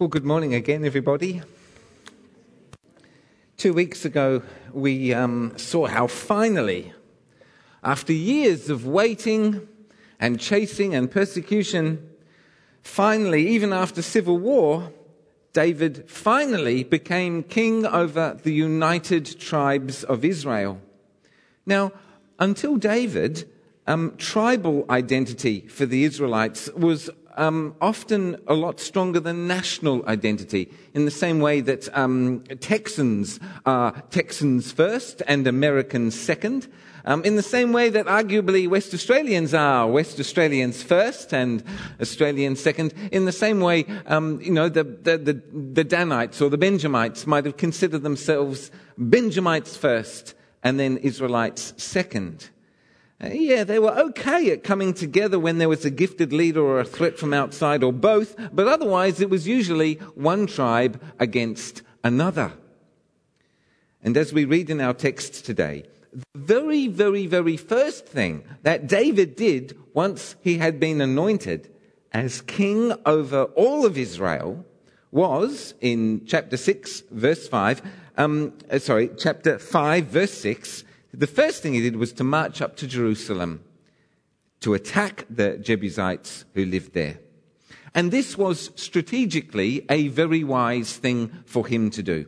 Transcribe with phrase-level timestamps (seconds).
[0.00, 1.42] Well, good morning again, everybody.
[3.56, 6.92] Two weeks ago, we um, saw how finally,
[7.82, 9.66] after years of waiting
[10.20, 12.08] and chasing and persecution,
[12.80, 14.92] finally, even after civil war,
[15.52, 20.80] David finally became king over the united tribes of Israel.
[21.66, 21.90] Now,
[22.38, 23.50] until David,
[23.88, 30.70] um, tribal identity for the Israelites was um, often a lot stronger than national identity,
[30.92, 36.68] in the same way that um, Texans are Texans first and Americans second.
[37.04, 41.62] Um, in the same way that arguably West Australians are West Australians first and
[42.02, 46.50] Australians second, in the same way, um, you know, the, the, the, the Danites or
[46.50, 52.50] the Benjamites might have considered themselves Benjamites first and then Israelites second.
[53.20, 56.84] Yeah, they were okay at coming together when there was a gifted leader or a
[56.84, 62.52] threat from outside or both, but otherwise it was usually one tribe against another.
[64.04, 68.86] And as we read in our text today, the very, very, very first thing that
[68.86, 71.72] David did once he had been anointed
[72.12, 74.64] as king over all of Israel
[75.10, 77.82] was in chapter 6, verse 5,
[78.16, 82.60] um, uh, sorry, chapter 5, verse 6, the first thing he did was to march
[82.60, 83.64] up to Jerusalem
[84.60, 87.18] to attack the Jebusites who lived there.
[87.94, 92.26] And this was strategically a very wise thing for him to do.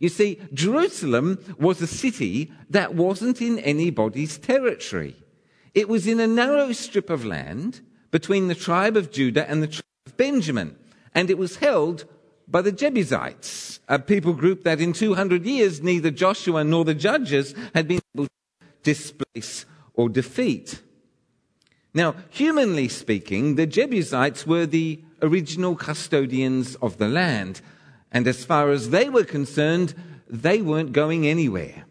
[0.00, 5.16] You see, Jerusalem was a city that wasn't in anybody's territory.
[5.74, 9.68] It was in a narrow strip of land between the tribe of Judah and the
[9.68, 10.76] tribe of Benjamin,
[11.14, 12.04] and it was held
[12.52, 17.54] by the Jebusites, a people group that in 200 years neither Joshua nor the judges
[17.74, 18.30] had been able to
[18.82, 20.82] displace or defeat.
[21.94, 27.62] Now, humanly speaking, the Jebusites were the original custodians of the land.
[28.10, 29.94] And as far as they were concerned,
[30.28, 31.84] they weren't going anywhere.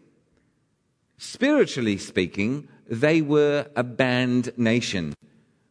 [1.18, 5.14] Spiritually speaking, they were a banned nation,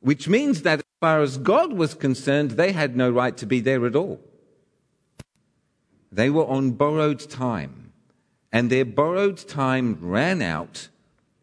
[0.01, 3.61] which means that as far as God was concerned, they had no right to be
[3.61, 4.19] there at all.
[6.11, 7.93] They were on borrowed time,
[8.51, 10.89] and their borrowed time ran out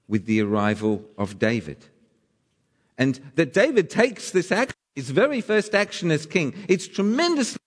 [0.06, 1.86] with the arrival of David.
[2.98, 7.58] And that David takes this action, his very first action as king, it's tremendously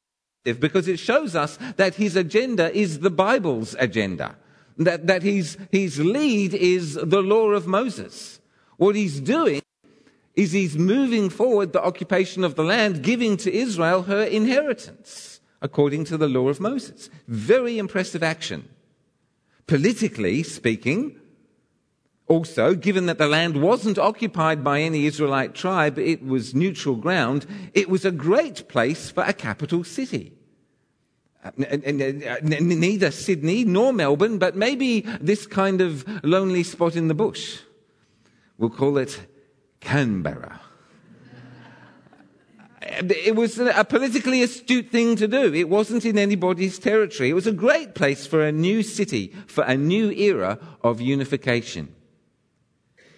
[0.44, 4.36] because it shows us that his agenda is the Bible's agenda.
[4.78, 8.40] That, that his, his lead is the law of Moses.
[8.78, 9.62] What he's doing
[10.36, 15.31] is he's moving forward the occupation of the land, giving to Israel her inheritance
[15.62, 17.10] according to the law of Moses.
[17.28, 18.68] Very impressive action.
[19.68, 21.20] Politically speaking,
[22.28, 27.46] also, given that the land wasn't occupied by any Israelite tribe, it was neutral ground,
[27.74, 30.34] it was a great place for a capital city.
[31.44, 31.52] Uh,
[32.42, 37.60] neither Sydney nor Melbourne, but maybe this kind of lonely spot in the bush.
[38.58, 39.20] We'll call it
[39.80, 40.62] Canberra
[42.92, 45.54] it was a politically astute thing to do.
[45.54, 47.30] It wasn't in anybody's territory.
[47.30, 51.94] It was a great place for a new city, for a new era of unification.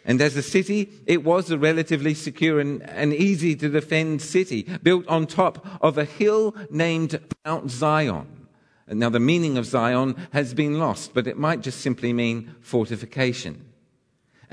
[0.06, 4.64] And as a city, it was a relatively secure and, and easy to defend city,
[4.84, 8.48] built on top of a hill named Mount Zion.
[8.88, 13.73] Now, the meaning of Zion has been lost, but it might just simply mean fortification.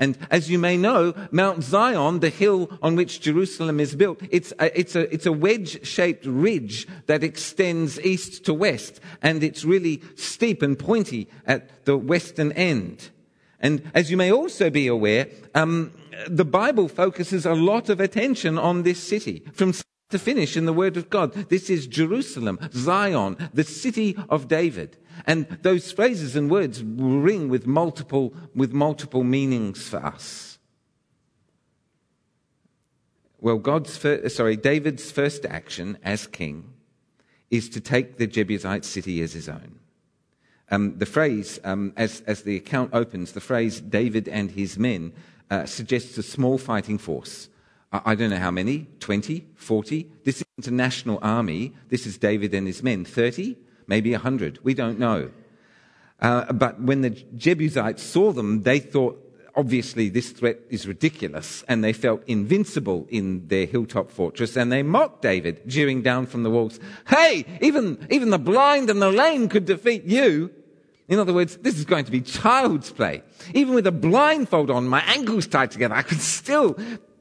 [0.01, 4.51] And as you may know, Mount Zion, the hill on which Jerusalem is built, it's
[4.59, 8.99] a, it's a, it's a wedge shaped ridge that extends east to west.
[9.21, 13.11] And it's really steep and pointy at the western end.
[13.59, 15.91] And as you may also be aware, um,
[16.27, 20.65] the Bible focuses a lot of attention on this city from start to finish in
[20.65, 21.33] the Word of God.
[21.49, 24.97] This is Jerusalem, Zion, the city of David.
[25.25, 30.59] And those phrases and words ring with multiple, with multiple meanings for us.
[33.39, 36.73] Well, God's first, sorry, David's first action as king
[37.49, 39.79] is to take the Jebusite city as his own.
[40.69, 45.11] Um, the phrase, um, as, as the account opens, the phrase David and his men
[45.49, 47.49] uh, suggests a small fighting force.
[47.91, 50.09] I, don't know how many, 20, 40.
[50.23, 51.73] This isn't a national army.
[51.89, 53.03] This is David and his men.
[53.03, 53.57] 30?
[53.91, 54.57] Maybe a hundred.
[54.63, 55.31] We don't know.
[56.21, 57.09] Uh, but when the
[57.45, 59.19] Jebusites saw them, they thought,
[59.53, 64.81] obviously, this threat is ridiculous, and they felt invincible in their hilltop fortress, and they
[64.81, 66.79] mocked David, jeering down from the walls,
[67.09, 70.51] Hey, even, even the blind and the lame could defeat you.
[71.09, 73.23] In other words, this is going to be child's play.
[73.53, 76.77] Even with a blindfold on, my ankles tied together, I could still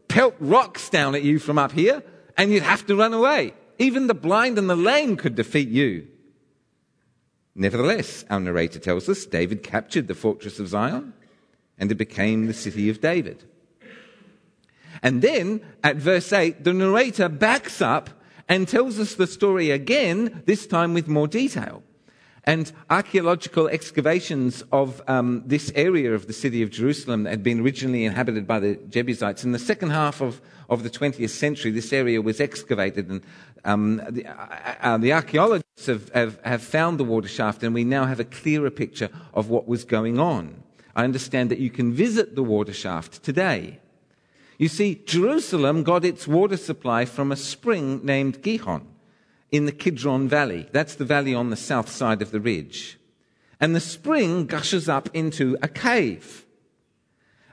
[0.06, 2.04] pelt rocks down at you from up here,
[2.36, 3.54] and you'd have to run away.
[3.80, 6.06] Even the blind and the lame could defeat you.
[7.60, 11.12] Nevertheless, our narrator tells us David captured the fortress of Zion
[11.76, 13.44] and it became the city of David.
[15.02, 18.08] And then at verse 8, the narrator backs up
[18.48, 21.82] and tells us the story again, this time with more detail.
[22.44, 27.60] And archaeological excavations of um, this area of the city of Jerusalem that had been
[27.60, 29.44] originally inhabited by the Jebusites.
[29.44, 30.40] In the second half of,
[30.70, 33.22] of the 20th century, this area was excavated, and
[33.64, 37.84] um, the, uh, uh, the, archaeologists have, have, have found the water shaft, and we
[37.84, 40.62] now have a clearer picture of what was going on.
[40.94, 43.80] I understand that you can visit the water shaft today.
[44.58, 48.86] You see, Jerusalem got its water supply from a spring named Gihon
[49.50, 50.68] in the Kidron Valley.
[50.70, 52.98] That's the valley on the south side of the ridge.
[53.58, 56.46] And the spring gushes up into a cave.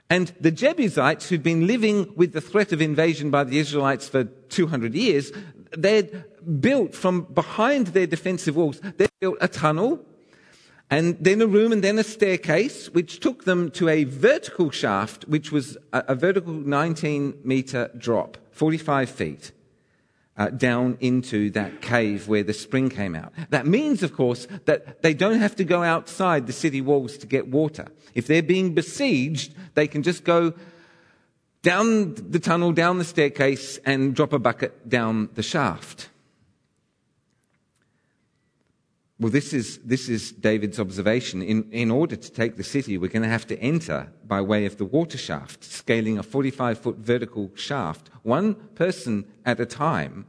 [0.09, 4.23] And the Jebusites, who'd been living with the threat of invasion by the Israelites for
[4.23, 5.31] 200 years,
[5.77, 6.23] they'd
[6.61, 10.05] built from behind their defensive walls, they built a tunnel,
[10.89, 15.27] and then a room, and then a staircase, which took them to a vertical shaft,
[15.27, 19.51] which was a, a vertical 19 meter drop, 45 feet
[20.37, 23.33] uh, down into that cave where the spring came out.
[23.49, 27.27] That means, of course, that they don't have to go outside the city walls to
[27.27, 27.87] get water.
[28.13, 30.53] If they're being besieged, they can just go
[31.63, 36.09] down the tunnel, down the staircase, and drop a bucket down the shaft.
[39.19, 41.41] Well, this is, this is David's observation.
[41.41, 44.65] In, in order to take the city, we're going to have to enter by way
[44.67, 50.27] of the water shaft, scaling a 45 foot vertical shaft, one person at a time,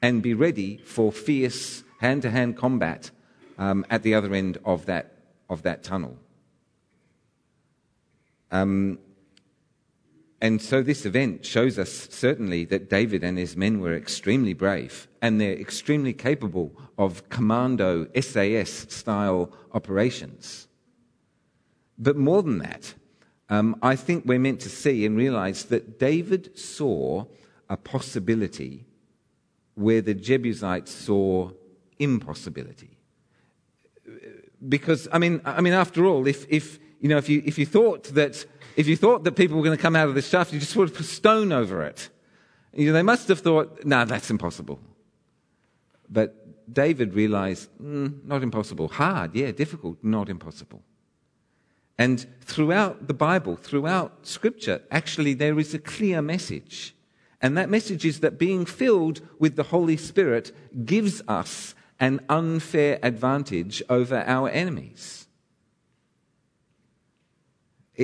[0.00, 3.10] and be ready for fierce hand to hand combat
[3.58, 5.12] um, at the other end of that,
[5.50, 6.16] of that tunnel.
[8.50, 8.98] Um,
[10.40, 15.06] and so this event shows us certainly that David and his men were extremely brave
[15.20, 20.66] and they're extremely capable of commando SAS style operations.
[21.98, 22.94] But more than that,
[23.50, 27.26] um, I think we're meant to see and realize that David saw
[27.68, 28.86] a possibility
[29.74, 31.50] where the Jebusites saw
[31.98, 32.96] impossibility.
[34.66, 37.66] Because, I mean, I mean after all, if, if, you know, if, you, if you
[37.66, 38.46] thought that
[38.76, 40.74] if you thought that people were going to come out of this shaft, you just
[40.76, 42.08] would have put a stone over it.
[42.72, 44.78] You know, they must have thought, no, nah, that's impossible.
[46.08, 48.88] But David realized, mm, not impossible.
[48.88, 50.82] Hard, yeah, difficult, not impossible.
[51.98, 56.94] And throughout the Bible, throughout Scripture, actually, there is a clear message.
[57.42, 60.52] And that message is that being filled with the Holy Spirit
[60.84, 65.26] gives us an unfair advantage over our enemies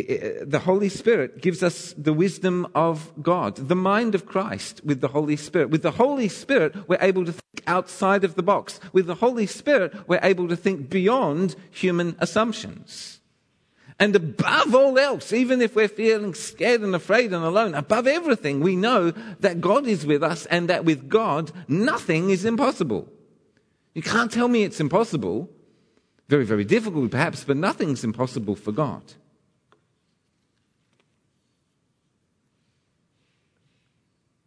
[0.02, 5.08] the Holy Spirit gives us the wisdom of God, the mind of Christ with the
[5.08, 5.70] Holy Spirit.
[5.70, 8.78] With the Holy Spirit, we're able to think outside of the box.
[8.92, 13.20] With the Holy Spirit, we're able to think beyond human assumptions.
[13.98, 18.60] And above all else, even if we're feeling scared and afraid and alone, above everything,
[18.60, 23.08] we know that God is with us and that with God, nothing is impossible.
[23.94, 25.48] You can't tell me it's impossible.
[26.28, 29.14] Very, very difficult perhaps, but nothing's impossible for God.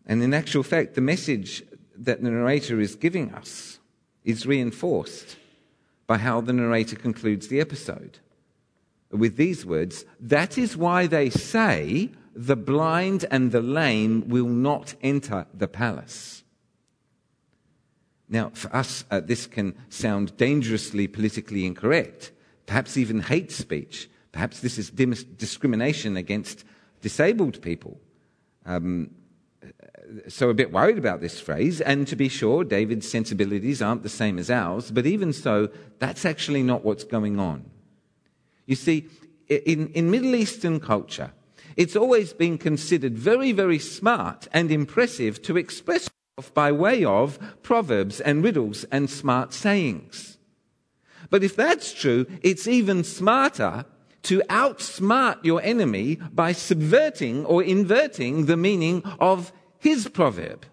[0.10, 1.64] And in actual fact, the message
[1.96, 3.80] that the narrator is giving us
[4.26, 5.38] is reinforced
[6.08, 8.18] by how the narrator concludes the episode.
[9.12, 14.96] With these words, that is why they say the blind and the lame will not
[15.04, 16.44] enter the palace.
[18.28, 22.32] Now, for us, uh, this can sound dangerously politically incorrect,
[22.66, 24.10] perhaps even hate speech.
[24.32, 26.64] Perhaps this is dim- discrimination against
[27.02, 28.00] disabled people.
[28.66, 29.12] Um,
[30.28, 31.82] so a bit worried about this phrase.
[31.82, 36.26] And to be sure, David's sensibilities aren't the same as ours, but even so, that's
[36.26, 37.70] actually not what's going on.
[38.66, 39.08] You see,
[39.48, 41.32] in, in Middle Eastern culture,
[41.76, 47.40] it's always been considered very, very smart and impressive to express yourself by way of
[47.64, 50.38] proverbs and riddles and smart sayings.
[51.30, 53.86] But if that's true, it's even smarter
[54.24, 60.66] to outsmart your enemy by subverting or inverting the meaning of his proverb.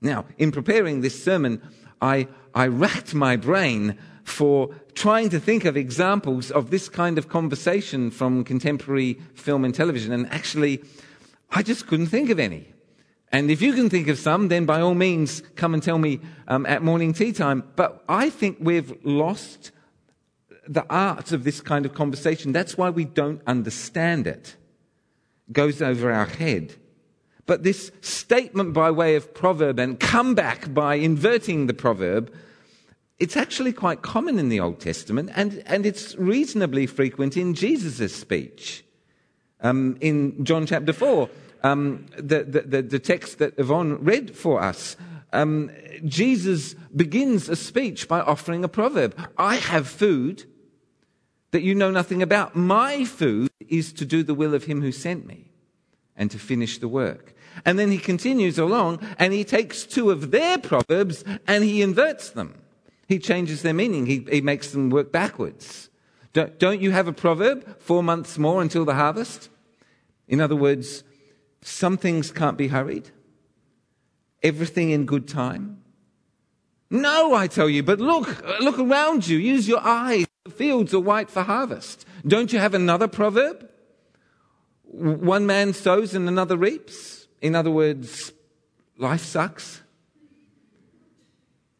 [0.00, 1.62] Now, in preparing this sermon,
[2.00, 7.28] I, I racked my brain for trying to think of examples of this kind of
[7.28, 10.82] conversation from contemporary film and television, and actually,
[11.50, 12.72] I just couldn't think of any.
[13.30, 16.20] And if you can think of some, then by all means, come and tell me
[16.46, 17.62] um, at morning tea time.
[17.76, 19.70] But I think we've lost
[20.68, 22.52] the art of this kind of conversation.
[22.52, 24.56] That's why we don't understand it.
[25.48, 26.74] it goes over our head.
[27.46, 32.32] But this statement by way of proverb and comeback by inverting the proverb,
[33.18, 38.14] it's actually quite common in the Old Testament and, and it's reasonably frequent in Jesus'
[38.14, 38.84] speech.
[39.60, 41.28] Um, in John chapter 4,
[41.64, 44.96] um, the, the, the, text that Yvonne read for us,
[45.32, 45.70] um,
[46.04, 49.18] Jesus begins a speech by offering a proverb.
[49.36, 50.44] I have food
[51.50, 52.54] that you know nothing about.
[52.54, 55.50] My food is to do the will of him who sent me
[56.16, 57.34] and to finish the work.
[57.64, 62.30] And then he continues along and he takes two of their proverbs and he inverts
[62.30, 62.60] them.
[63.08, 64.06] He changes their meaning.
[64.06, 65.88] He, he makes them work backwards.
[66.34, 67.80] Don't, don't you have a proverb?
[67.80, 69.48] Four months more until the harvest?
[70.28, 71.04] In other words,
[71.62, 73.10] some things can't be hurried.
[74.42, 75.82] Everything in good time.
[76.90, 79.38] No, I tell you, but look, look around you.
[79.38, 80.27] Use your eyes.
[80.52, 82.06] Fields are white for harvest.
[82.26, 83.68] Don't you have another proverb?
[84.82, 87.26] One man sows and another reaps.
[87.40, 88.32] In other words,
[88.96, 89.82] life sucks.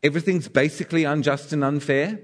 [0.03, 2.21] Everything's basically unjust and unfair.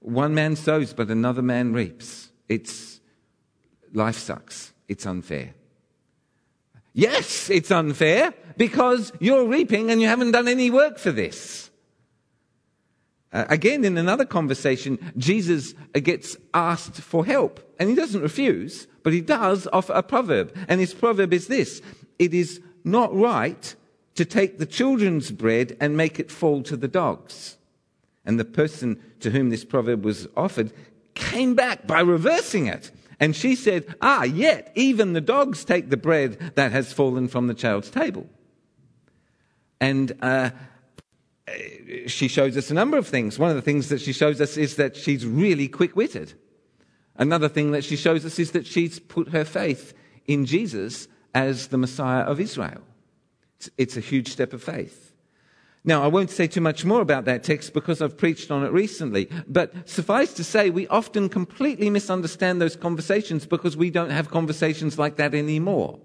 [0.00, 2.30] One man sows, but another man reaps.
[2.48, 3.00] It's
[3.92, 4.72] life sucks.
[4.86, 5.54] It's unfair.
[6.94, 11.70] Yes, it's unfair because you're reaping and you haven't done any work for this.
[13.32, 19.12] Uh, again, in another conversation, Jesus gets asked for help and he doesn't refuse, but
[19.12, 20.54] he does offer a proverb.
[20.66, 21.82] And his proverb is this
[22.18, 23.74] It is not right
[24.14, 27.56] to take the children's bread and make it fall to the dogs.
[28.24, 30.72] And the person to whom this proverb was offered
[31.14, 32.90] came back by reversing it.
[33.20, 37.46] And she said, Ah, yet even the dogs take the bread that has fallen from
[37.46, 38.26] the child's table.
[39.80, 40.50] And uh,
[41.48, 43.38] Uh, she shows us a number of things.
[43.38, 46.34] One of the things that she shows us is that she's really quick witted.
[47.16, 49.94] Another thing that she shows us is that she's put her faith
[50.26, 52.82] in Jesus as the Messiah of Israel.
[53.76, 55.12] It's a huge step of faith.
[55.84, 58.72] Now, I won't say too much more about that text because I've preached on it
[58.72, 64.30] recently, but suffice to say, we often completely misunderstand those conversations because we don't have
[64.30, 65.98] conversations like that anymore.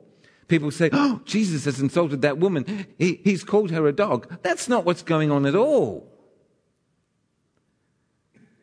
[0.47, 2.87] People say, Oh, Jesus has insulted that woman.
[2.97, 4.39] He, he's called her a dog.
[4.41, 6.09] That's not what's going on at all.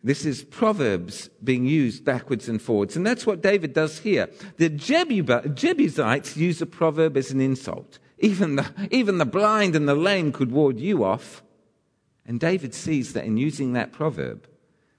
[0.03, 2.97] This is Proverbs being used backwards and forwards.
[2.97, 4.31] And that's what David does here.
[4.57, 7.99] The Jebusites use a proverb as an insult.
[8.19, 11.43] Even the, even the blind and the lame could ward you off.
[12.27, 14.49] And David sees that in using that proverb,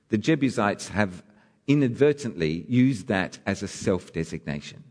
[0.10, 1.24] the Jebusites have
[1.66, 4.84] inadvertently used that as a self designation.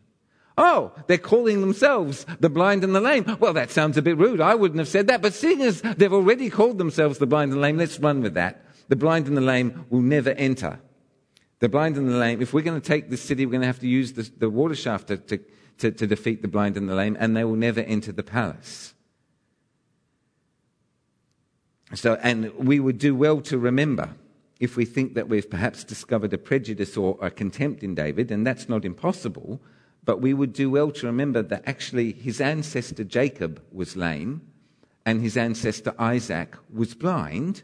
[0.62, 3.24] Oh, they're calling themselves the blind and the lame.
[3.40, 4.40] Well, that sounds a bit rude.
[4.40, 5.22] I wouldn't have said that.
[5.22, 8.34] But seeing as they've already called themselves the blind and the lame, let's run with
[8.34, 8.64] that.
[8.88, 10.78] The blind and the lame will never enter.
[11.60, 13.66] The blind and the lame, if we're going to take this city, we're going to
[13.66, 15.40] have to use the, the water shaft to, to
[15.80, 18.94] to, to defeat the blind and the lame, and they will never enter the palace.
[21.94, 24.14] So, and we would do well to remember
[24.60, 28.46] if we think that we've perhaps discovered a prejudice or a contempt in David, and
[28.46, 29.60] that's not impossible,
[30.04, 34.42] but we would do well to remember that actually his ancestor Jacob was lame
[35.04, 37.62] and his ancestor Isaac was blind,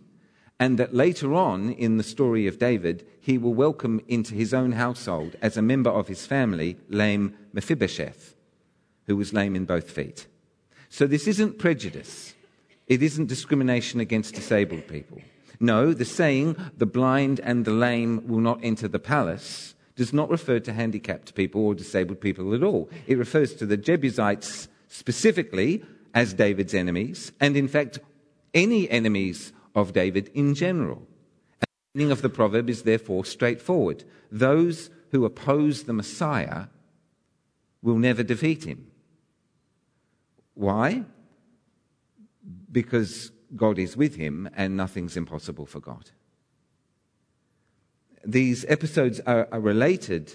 [0.59, 4.73] and that later on in the story of David, he will welcome into his own
[4.73, 8.35] household as a member of his family lame Mephibosheth,
[9.07, 10.27] who was lame in both feet.
[10.89, 12.35] So this isn't prejudice.
[12.87, 15.21] It isn't discrimination against disabled people.
[15.61, 20.31] No, the saying, the blind and the lame will not enter the palace, does not
[20.31, 22.89] refer to handicapped people or disabled people at all.
[23.07, 25.83] It refers to the Jebusites specifically
[26.15, 27.99] as David's enemies, and in fact,
[28.55, 31.07] any enemies of David in general.
[31.61, 34.05] And the meaning of the proverb is therefore straightforward.
[34.31, 36.67] Those who oppose the Messiah
[37.83, 38.87] will never defeat him.
[40.55, 41.05] Why?
[42.73, 46.11] Because God is with him and nothing's impossible for God.
[48.27, 50.35] These episodes are, are related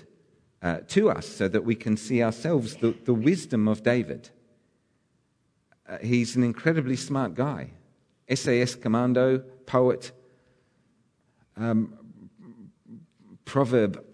[0.61, 4.29] uh, to us so that we can see ourselves the, the wisdom of David.
[5.87, 7.71] Uh, he's an incredibly smart guy.
[8.33, 10.11] SAS commando, poet,
[11.57, 11.93] um,
[13.43, 14.01] proverb,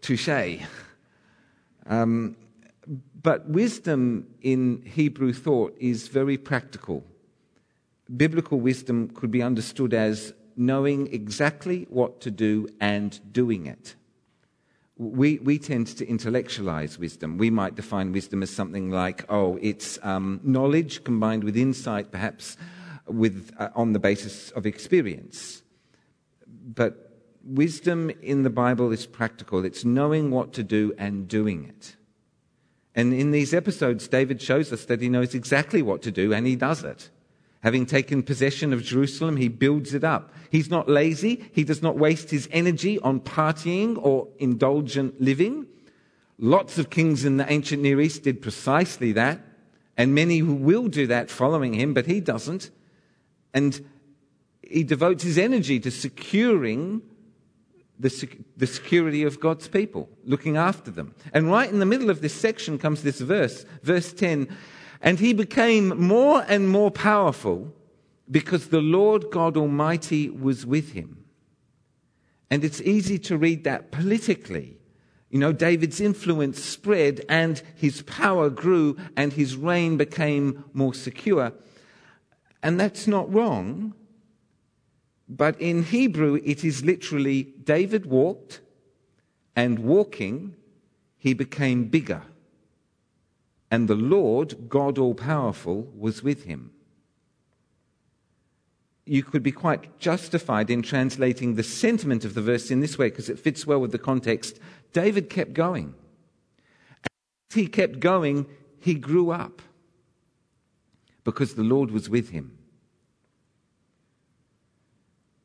[0.00, 0.60] touche.
[1.86, 2.36] Um,
[3.22, 7.04] but wisdom in Hebrew thought is very practical.
[8.16, 13.96] Biblical wisdom could be understood as knowing exactly what to do and doing it
[15.00, 17.38] we, we tend to intellectualize wisdom.
[17.38, 22.58] We might define wisdom as something like, oh, it's um, knowledge combined with insight, perhaps
[23.06, 25.62] with, uh, on the basis of experience.
[26.46, 29.64] But wisdom in the Bible is practical.
[29.64, 31.96] It's knowing what to do and doing it.
[32.94, 36.46] And in these episodes, David shows us that he knows exactly what to do and
[36.46, 37.08] he does it.
[37.60, 40.32] Having taken possession of Jerusalem, he builds it up.
[40.50, 41.44] He's not lazy.
[41.52, 45.66] He does not waste his energy on partying or indulgent living.
[46.38, 49.40] Lots of kings in the ancient Near East did precisely that,
[49.98, 52.70] and many will do that following him, but he doesn't.
[53.52, 53.86] And
[54.62, 57.02] he devotes his energy to securing
[57.98, 61.14] the, the security of God's people, looking after them.
[61.34, 64.48] And right in the middle of this section comes this verse, verse 10
[65.00, 67.72] And he became more and more powerful
[68.30, 71.24] because the Lord God Almighty was with him.
[72.50, 74.76] And it's easy to read that politically.
[75.30, 81.52] You know, David's influence spread and his power grew and his reign became more secure.
[82.62, 83.94] And that's not wrong.
[85.28, 88.60] But in Hebrew, it is literally David walked,
[89.56, 90.54] and walking,
[91.18, 92.22] he became bigger.
[93.70, 96.72] And the Lord, God all powerful, was with him.
[99.06, 103.08] You could be quite justified in translating the sentiment of the verse in this way
[103.08, 104.58] because it fits well with the context.
[104.92, 105.94] David kept going.
[107.04, 108.46] As he kept going,
[108.78, 109.62] he grew up
[111.24, 112.59] because the Lord was with him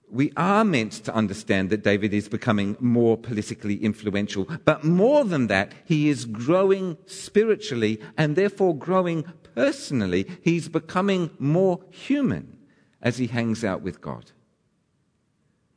[0.09, 4.45] we are meant to understand that David is becoming more politically influential.
[4.63, 10.27] But more than that, he is growing spiritually and therefore growing personally.
[10.41, 12.57] He's becoming more human
[13.01, 14.31] as he hangs out with God.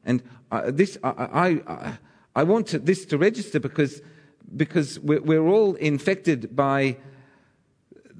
[0.04, 1.98] And uh, this, I, I,
[2.34, 4.00] I, want to, this to register because,
[4.56, 6.96] because we're, we're all infected by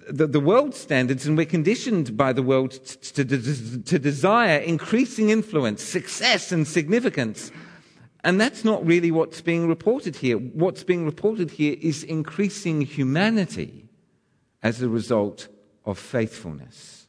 [0.08, 5.30] the, the world standards, and we're conditioned by the world to, to, to desire increasing
[5.30, 7.52] influence, success, and significance.
[8.24, 10.36] And that's not really what's being reported here.
[10.36, 13.88] What's being reported here is increasing humanity
[14.62, 15.48] as a result
[15.84, 17.06] of faithfulness.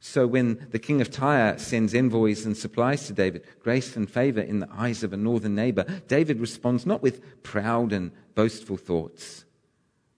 [0.00, 4.40] So when the king of Tyre sends envoys and supplies to David, grace and favor
[4.40, 9.44] in the eyes of a northern neighbor, David responds not with proud and boastful thoughts,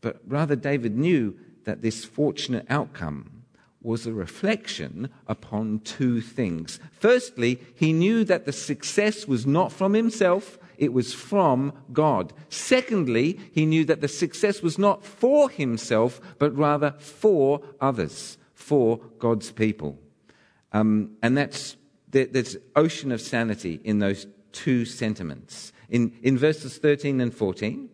[0.01, 3.43] but rather David knew that this fortunate outcome
[3.83, 6.81] was a reflection upon two things.
[6.91, 12.33] Firstly, he knew that the success was not from himself, it was from God.
[12.49, 18.99] Secondly, he knew that the success was not for himself, but rather for others, for
[19.19, 19.99] God's people.
[20.73, 21.77] Um, and that's,
[22.11, 25.73] there's ocean of sanity in those two sentiments.
[25.89, 27.89] In, in verses 13 and 14,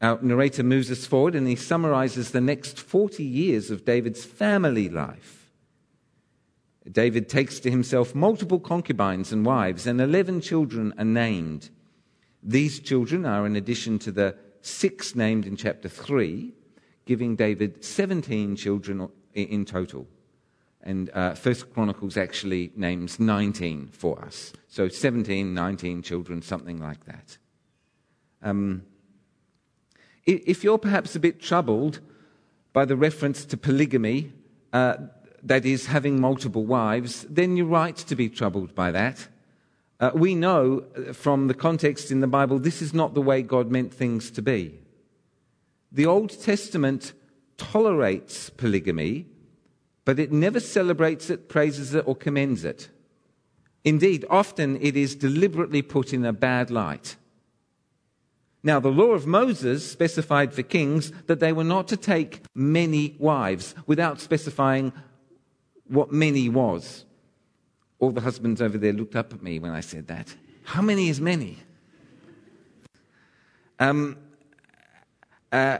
[0.00, 4.88] our narrator moves us forward and he summarizes the next 40 years of David's family
[4.88, 5.40] life.
[6.90, 11.70] David takes to himself multiple concubines and wives, and 11 children are named.
[12.42, 16.52] These children are in addition to the six named in chapter 3,
[17.04, 20.06] giving David 17 children in total.
[20.82, 24.52] And uh, First Chronicles actually names 19 for us.
[24.68, 27.36] So 17, 19 children, something like that.
[28.42, 28.84] Um,
[30.32, 32.00] if you're perhaps a bit troubled
[32.72, 34.32] by the reference to polygamy,
[34.72, 34.96] uh,
[35.42, 39.28] that is, having multiple wives, then you're right to be troubled by that.
[39.98, 43.42] Uh, we know uh, from the context in the Bible this is not the way
[43.42, 44.78] God meant things to be.
[45.92, 47.12] The Old Testament
[47.56, 49.26] tolerates polygamy,
[50.04, 52.88] but it never celebrates it, praises it, or commends it.
[53.84, 57.16] Indeed, often it is deliberately put in a bad light.
[58.62, 63.16] Now, the law of Moses specified for kings that they were not to take many
[63.18, 64.92] wives without specifying
[65.88, 67.04] what many was.
[67.98, 70.34] All the husbands over there looked up at me when I said that.
[70.64, 71.58] How many is many?
[73.78, 74.18] Um,
[75.50, 75.78] uh,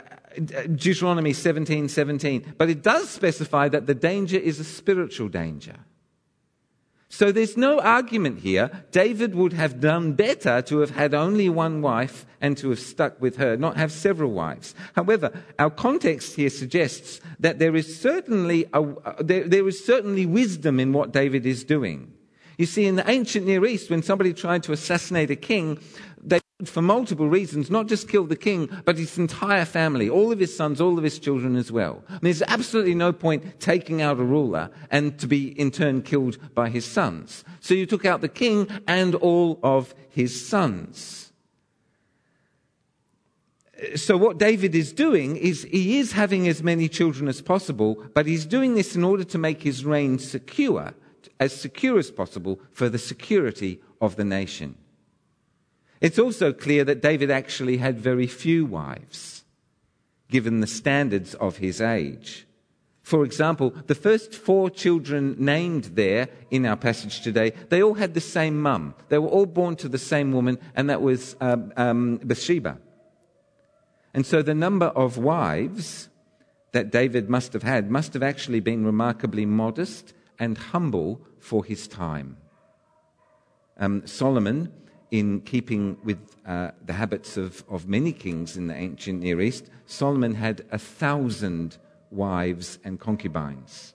[0.74, 2.54] Deuteronomy 17 17.
[2.56, 5.76] But it does specify that the danger is a spiritual danger.
[7.12, 8.70] So there's no argument here.
[8.92, 13.20] David would have done better to have had only one wife and to have stuck
[13.20, 14.76] with her, not have several wives.
[14.94, 18.86] However, our context here suggests that there is certainly, a,
[19.22, 22.12] there, there is certainly wisdom in what David is doing.
[22.58, 25.80] You see, in the ancient Near East, when somebody tried to assassinate a king,
[26.22, 30.38] they for multiple reasons, not just kill the king, but his entire family, all of
[30.38, 32.02] his sons, all of his children as well.
[32.08, 36.02] I mean, there's absolutely no point taking out a ruler and to be in turn
[36.02, 37.44] killed by his sons.
[37.60, 41.32] So you took out the king and all of his sons.
[43.96, 48.26] So what David is doing is he is having as many children as possible, but
[48.26, 50.92] he's doing this in order to make his reign secure,
[51.38, 54.76] as secure as possible for the security of the nation.
[56.00, 59.40] It's also clear that David actually had very few wives.
[60.30, 62.46] given the standards of his age.
[63.02, 68.14] For example, the first four children named there in our passage today, they all had
[68.14, 68.94] the same mum.
[69.08, 72.78] They were all born to the same woman, and that was um, um, Bathsheba.
[74.14, 76.08] And so the number of wives
[76.72, 81.88] that David must have had must have actually been remarkably modest and humble for his
[81.88, 82.36] time.
[83.76, 84.72] Um, Solomon,
[85.10, 89.70] in keeping with uh, the habits of, of many kings in the ancient Near East,
[89.86, 91.78] Solomon had a thousand
[92.10, 93.94] wives and concubines.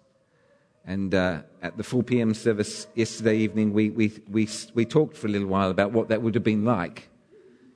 [0.86, 2.34] And uh, at the 4 p.m.
[2.34, 6.22] service yesterday evening, we, we, we, we talked for a little while about what that
[6.22, 7.10] would have been like.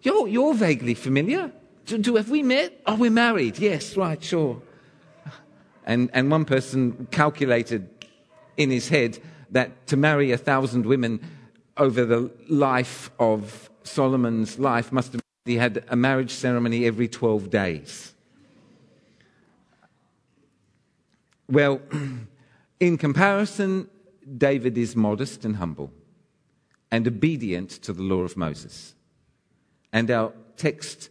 [0.02, 1.52] You're, you're vaguely familiar.
[1.86, 2.80] Do, do, have we met?
[2.86, 3.58] Oh, we're married.
[3.58, 4.62] Yes, right, sure.
[5.86, 7.90] And, and one person calculated
[8.58, 9.18] in his head
[9.50, 11.20] that to marry a thousand women
[11.80, 17.50] over the life of Solomon's life must have he had a marriage ceremony every 12
[17.50, 18.14] days.
[21.48, 21.82] Well,
[22.80, 23.90] in comparison,
[24.38, 25.92] David is modest and humble
[26.92, 28.94] and obedient to the law of Moses.
[29.92, 31.10] And our text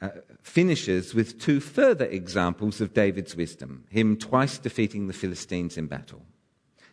[0.00, 0.08] uh,
[0.42, 6.22] finishes with two further examples of David's wisdom him twice defeating the Philistines in battle.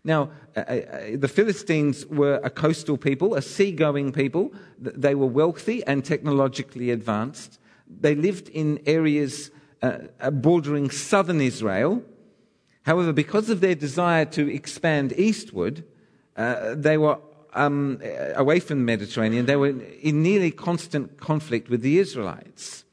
[0.04, 4.52] Now, uh, uh, the Philistines were a coastal people, a seagoing people.
[4.80, 7.60] They were wealthy and technologically advanced.
[7.88, 12.04] They lived in areas uh, uh bordering southern Israel,
[12.84, 15.84] However, because of their desire to expand eastward,
[16.36, 17.20] uh, they were
[17.54, 18.00] um,
[18.36, 22.86] away from the Mediterranean, they were in nearly constant conflict with the Israelites.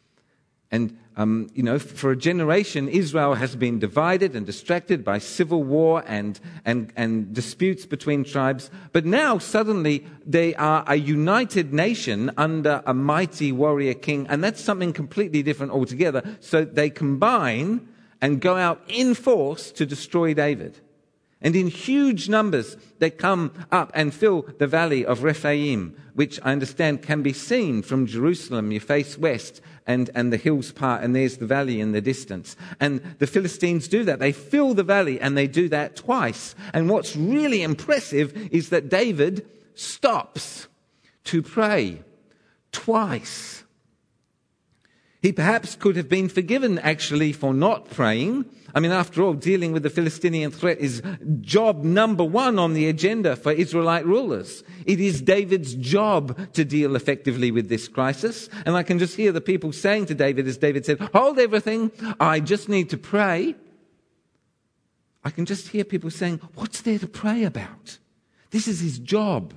[0.71, 5.65] And, um, you know, for a generation, Israel has been divided and distracted by civil
[5.65, 8.71] war and, and, and disputes between tribes.
[8.93, 14.29] But now, suddenly, they are a united nation under a mighty warrior king.
[14.31, 16.23] And that's something completely different altogether.
[16.39, 17.89] So they combine
[18.21, 20.79] and go out in force to destroy David.
[21.41, 26.53] And in huge numbers, they come up and fill the valley of Rephaim, which I
[26.53, 28.73] understand can be seen from Jerusalem.
[28.73, 32.57] You face west and, and the hills part, and there's the valley in the distance.
[32.79, 34.21] And the Philistines do that.
[34.21, 36.55] They fill the valley, and they do that twice.
[36.75, 40.69] And what's really impressive is that David stops
[41.25, 42.03] to pray
[42.71, 43.65] twice.
[45.23, 48.45] He perhaps could have been forgiven actually for not praying.
[48.79, 51.03] I mean, after all, dealing with the Philistinian threat is
[51.41, 54.63] job number one on the agenda for Israelite rulers.
[54.87, 58.49] It is David's job to deal effectively with this crisis.
[58.65, 61.91] And I can just hear the people saying to David, as David said, hold everything.
[62.21, 63.57] I just need to pray.
[65.25, 67.99] I can just hear people saying, what's there to pray about?
[68.53, 69.55] This is his job.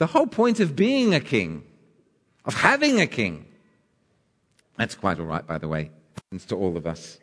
[0.00, 1.62] The whole point of being a king,
[2.46, 3.44] of having a king.
[4.78, 5.90] That's quite all right, by the way.
[6.16, 7.18] Happens to all of us.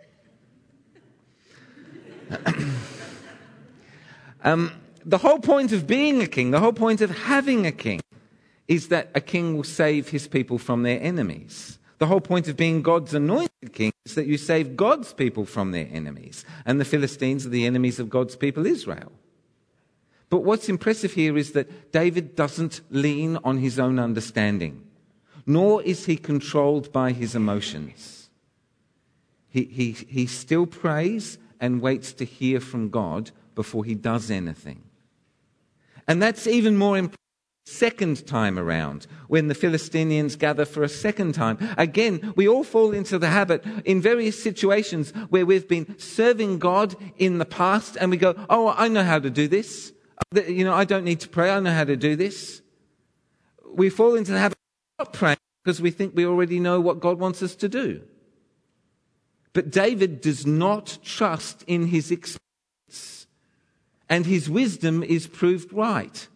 [4.43, 4.71] um,
[5.03, 7.99] the whole point of being a king, the whole point of having a king,
[8.67, 11.79] is that a king will save his people from their enemies.
[11.97, 15.71] The whole point of being God's anointed king is that you save God's people from
[15.71, 16.45] their enemies.
[16.63, 19.13] And the Philistines are the enemies of God's people, Israel.
[20.29, 24.83] But what's impressive here is that David doesn't lean on his own understanding,
[25.45, 28.29] nor is he controlled by his emotions.
[29.49, 34.83] He, he, he still prays and waits to hear from God before he does anything.
[36.07, 37.17] And that's even more impressive
[37.67, 41.57] second time around when the Philistines gather for a second time.
[41.77, 46.95] Again, we all fall into the habit in various situations where we've been serving God
[47.17, 49.91] in the past and we go, Oh, I know how to do this.
[50.35, 51.49] You know, I don't need to pray.
[51.51, 52.61] I know how to do this.
[53.73, 54.57] We fall into the habit
[54.99, 58.01] of not praying because we think we already know what God wants us to do.
[59.53, 63.27] But David does not trust in his experience,
[64.09, 66.27] and his wisdom is proved right.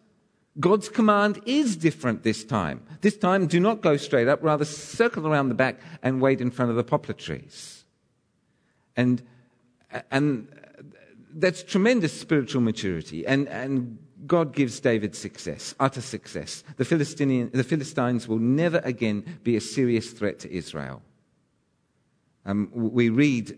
[0.60, 2.82] God's command is different this time.
[3.02, 6.52] This time, do not go straight up, rather circle around the back and wait in
[6.52, 7.86] front of the poplar trees.
[8.98, 9.22] And,
[10.10, 10.48] and
[11.36, 13.26] that's tremendous spiritual maturity.
[13.26, 16.64] And, and God gives David success, utter success.
[16.78, 21.02] The, Philistinian, the Philistines will never again be a serious threat to Israel.
[22.46, 23.58] Um, we read,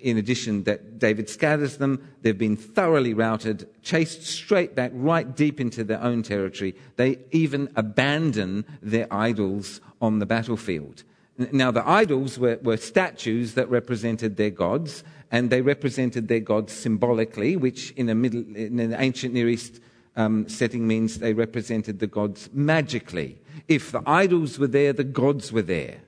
[0.00, 2.06] in addition, that David scatters them.
[2.22, 6.74] They've been thoroughly routed, chased straight back, right deep into their own territory.
[6.96, 11.04] They even abandon their idols on the battlefield.
[11.38, 16.72] Now, the idols were, were statues that represented their gods and they represented their gods
[16.72, 19.80] symbolically, which in, middle, in an ancient Near East
[20.16, 23.38] um, setting means they represented the gods magically.
[23.68, 26.00] If the idols were there, the gods were there.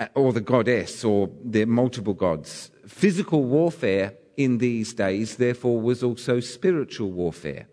[0.00, 2.72] Uh, or the goddess, or the multiple gods.
[2.86, 7.68] Physical warfare in these days, therefore, was also spiritual warfare.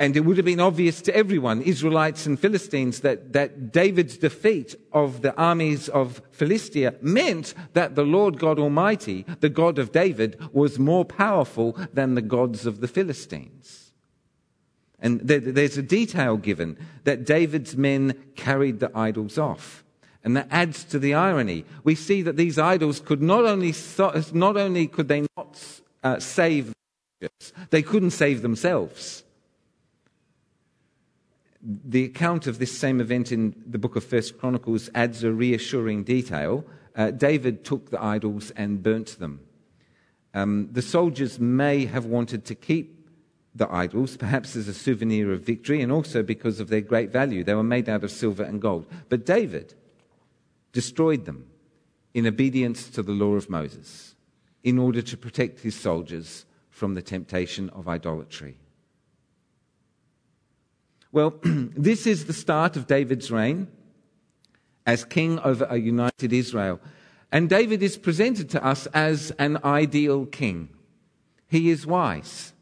[0.00, 4.76] And it would have been obvious to everyone, Israelites and Philistines, that, that David's defeat
[4.92, 10.38] of the armies of Philistia meant that the Lord God Almighty, the God of David,
[10.52, 13.92] was more powerful than the gods of the Philistines.
[15.00, 19.84] And there, there's a detail given that David's men carried the idols off.
[20.22, 21.64] And that adds to the irony.
[21.82, 23.74] We see that these idols could not only,
[24.32, 26.72] not only could they not uh, save,
[27.70, 29.24] they couldn't save themselves
[31.62, 36.04] the account of this same event in the book of First Chronicles adds a reassuring
[36.04, 36.64] detail.
[36.94, 39.40] Uh, David took the idols and burnt them.
[40.34, 43.08] Um, the soldiers may have wanted to keep
[43.54, 47.42] the idols, perhaps as a souvenir of victory, and also because of their great value.
[47.42, 48.86] They were made out of silver and gold.
[49.08, 49.74] But David
[50.72, 51.46] destroyed them
[52.14, 54.14] in obedience to the law of Moses
[54.62, 58.58] in order to protect his soldiers from the temptation of idolatry.
[61.10, 63.68] Well, this is the start of David's reign
[64.86, 66.80] as king over a united Israel.
[67.30, 70.70] And David is presented to us as an ideal king.
[71.46, 72.52] He is wise.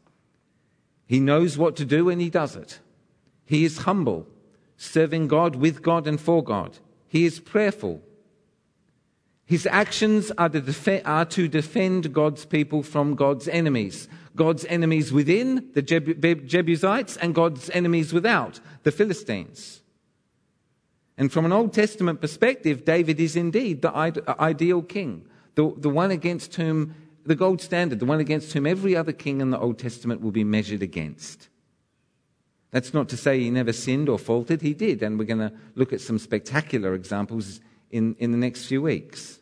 [1.05, 2.79] He knows what to do and he does it.
[3.45, 4.27] He is humble,
[4.75, 6.79] serving God with God and for God.
[7.07, 8.01] He is prayerful.
[9.47, 14.09] His actions are to, def- are to defend God's people from God's enemies.
[14.35, 19.81] God's enemies within, the Jebusites, and God's enemies without, the Philistines.
[21.17, 23.95] And from an Old Testament perspective, David is indeed the
[24.37, 26.93] ideal king, the, the one against whom,
[27.25, 30.31] the gold standard, the one against whom every other king in the Old Testament will
[30.31, 31.47] be measured against.
[32.71, 35.53] That's not to say he never sinned or faltered, he did, and we're going to
[35.75, 39.36] look at some spectacular examples in, in the next few weeks.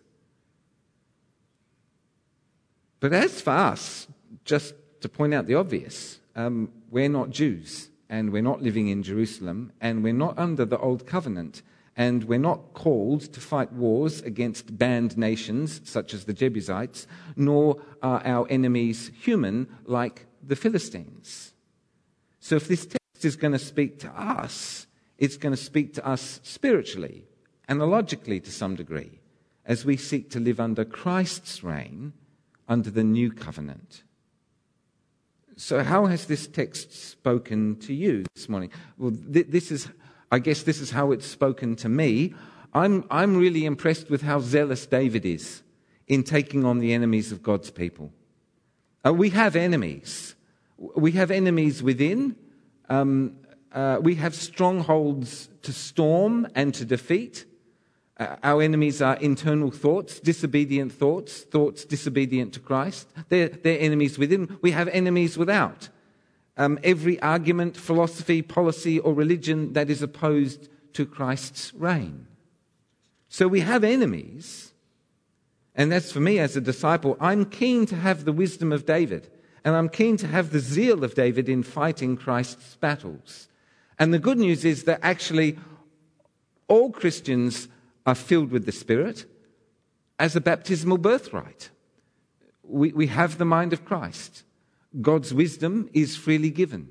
[3.06, 4.08] But as for us,
[4.46, 6.22] just to point out the obvious.
[6.36, 10.80] Um, we're not Jews, and we're not living in Jerusalem, and we're not under the
[10.80, 11.62] Old Covenant,
[11.96, 17.80] and we're not called to fight wars against banned nations such as the Jebusites, nor
[18.02, 21.54] are our enemies human like the Philistines.
[22.40, 24.88] So if this text is going to speak to us,
[25.20, 27.28] it's going to speak to us spiritually,
[27.70, 29.20] analogically to some degree,
[29.64, 32.14] as we seek to live under Christ's reign
[32.68, 34.04] under the new covenant.
[35.58, 38.72] So, how has this text spoken to you this morning?
[38.98, 39.88] Well, th- this is,
[40.32, 42.34] I guess, this is how it's spoken to me.
[42.74, 45.64] I'm, I'm really impressed with how zealous David is
[46.08, 48.12] in taking on the enemies of God's people.
[49.06, 50.36] Uh, we have enemies.
[50.78, 52.36] We have enemies within.
[52.90, 53.38] Um,
[53.72, 57.46] uh, we have strongholds to storm and to defeat.
[58.18, 63.08] Uh, our enemies are internal thoughts, disobedient thoughts, thoughts disobedient to Christ.
[63.30, 64.58] They're, they're enemies within.
[64.62, 65.90] We have enemies without.
[66.58, 72.28] Um, every argument, philosophy, policy, or religion that is opposed to Christ's reign.
[73.28, 74.72] So we have enemies.
[75.76, 77.18] And that's for me as a disciple.
[77.20, 79.30] I'm keen to have the wisdom of David.
[79.66, 83.50] And I'm keen to have the zeal of David in fighting Christ's battles.
[84.00, 85.58] And the good news is that actually
[86.70, 87.68] all Christians
[88.06, 89.26] are filled with the Spirit
[90.20, 91.70] as a baptismal birthright.
[92.64, 94.44] We, we have the mind of Christ.
[95.02, 96.90] God's wisdom is freely given.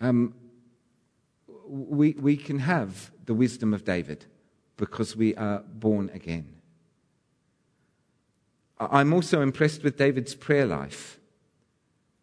[0.00, 0.34] Um,
[1.68, 4.24] we, we can have the wisdom of David
[4.76, 6.56] because we are born again.
[8.78, 11.18] I'm also impressed with David's prayer life.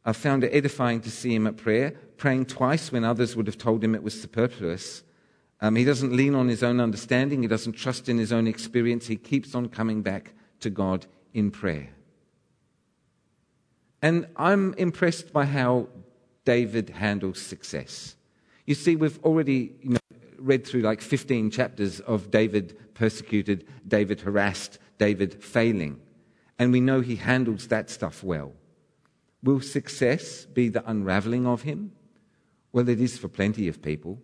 [0.05, 3.57] I found it edifying to see him at prayer, praying twice when others would have
[3.57, 5.03] told him it was superfluous.
[5.63, 9.07] Um, he doesn't lean on his own understanding, he doesn't trust in his own experience.
[9.07, 11.89] He keeps on coming back to God in prayer.
[14.01, 15.87] And I'm impressed by how
[16.43, 18.17] David handles success.
[18.65, 19.99] You see, we've already you know,
[20.37, 26.01] read through like 15 chapters of David persecuted, David harassed, David failing.
[26.59, 28.51] And we know he handles that stuff well.
[29.41, 31.93] Will success be the unraveling of him?
[32.73, 34.19] Well, it is for plenty of people.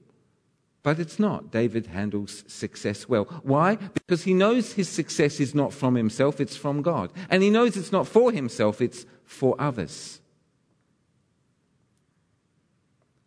[0.82, 1.52] But it's not.
[1.52, 3.26] David handles success well.
[3.44, 3.76] Why?
[3.76, 7.12] Because he knows his success is not from himself, it's from God.
[7.30, 10.22] And he knows it's not for himself, it's for others.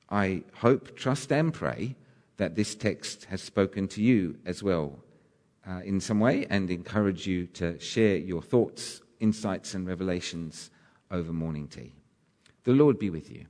[0.08, 1.96] I hope, trust, and pray
[2.36, 4.98] that this text has spoken to you as well
[5.66, 10.70] uh, in some way and encourage you to share your thoughts, insights, and revelations
[11.10, 11.94] over morning tea.
[12.64, 13.46] The Lord be with you.